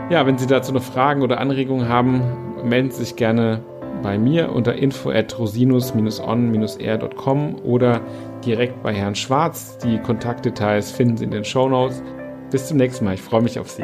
Ja, 0.09 0.25
wenn 0.25 0.37
Sie 0.37 0.47
dazu 0.47 0.71
noch 0.71 0.83
Fragen 0.83 1.23
oder 1.23 1.41
Anregungen 1.41 1.89
haben, 1.89 2.21
melden 2.63 2.89
Sie 2.91 2.99
sich 2.99 3.17
gerne 3.17 3.61
bei 4.01 4.17
mir 4.17 4.53
unter 4.53 4.75
info 4.75 5.11
at 5.11 5.37
rosinus-on-r.com 5.37 7.55
oder 7.63 7.99
direkt 8.45 8.81
bei 8.81 8.93
Herrn 8.93 9.15
Schwarz. 9.15 9.77
Die 9.79 9.99
Kontaktdetails 9.99 10.91
finden 10.91 11.17
Sie 11.17 11.25
in 11.25 11.31
den 11.31 11.43
Show 11.43 11.67
Notes. 11.67 12.01
Bis 12.49 12.67
zum 12.67 12.77
nächsten 12.77 13.03
Mal. 13.03 13.15
Ich 13.15 13.21
freue 13.21 13.41
mich 13.41 13.59
auf 13.59 13.69
Sie. 13.69 13.83